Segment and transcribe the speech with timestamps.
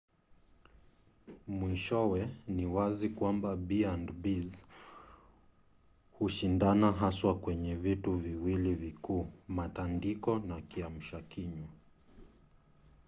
[1.57, 4.65] mwishowe ni wazi kwamba b&bs
[6.19, 11.67] hushindana haswa kwenye vitu viwili vikuu: matandiko na kiamsha kinywa